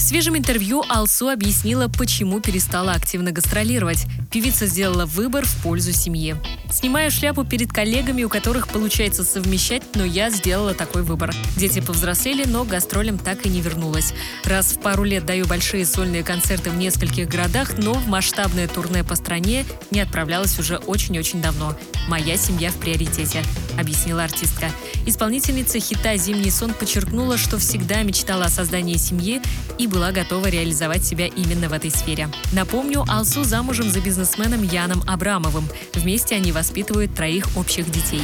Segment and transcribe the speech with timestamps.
[0.00, 4.06] В свежем интервью Алсу объяснила, почему перестала активно гастролировать.
[4.32, 6.36] Певица сделала выбор в пользу семьи.
[6.70, 11.34] Снимаю шляпу перед коллегами, у которых получается совмещать, но я сделала такой выбор.
[11.58, 14.14] Дети повзрослели, но гастролем так и не вернулась.
[14.44, 19.04] Раз в пару лет даю большие сольные концерты в нескольких городах, но в масштабное турне
[19.04, 21.76] по стране не отправлялась уже очень-очень давно.
[22.08, 23.42] «Моя семья в приоритете»,—
[23.78, 24.70] объяснила артистка.
[25.06, 29.42] Исполнительница хита «Зимний сон» подчеркнула, что всегда мечтала о создании семьи
[29.78, 32.28] и была готова реализовать себя именно в этой сфере.
[32.52, 35.68] Напомню, Алсу замужем за бизнесменом Яном Абрамовым.
[35.94, 38.22] Вместе они воспитывают троих общих детей.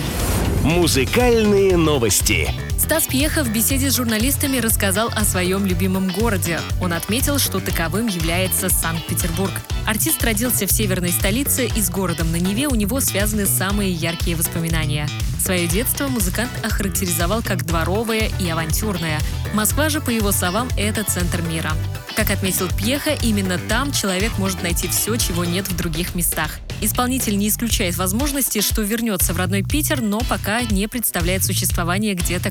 [0.63, 2.51] Музыкальные новости.
[2.79, 6.61] Стас Пьеха в беседе с журналистами рассказал о своем любимом городе.
[6.81, 9.53] Он отметил, что таковым является Санкт-Петербург.
[9.87, 14.37] Артист родился в северной столице, и с городом на Неве у него связаны самые яркие
[14.37, 15.09] воспоминания.
[15.41, 19.21] Свое детство музыкант охарактеризовал как дворовое и авантюрное.
[19.55, 21.73] Москва же, по его словам, это центр мира.
[22.17, 26.59] Как отметил Пьеха, именно там человек может найти все, чего нет в других местах.
[26.81, 32.51] Исполнитель не исключает возможности, что вернется в родной Питер, но пока не представляет существование где-то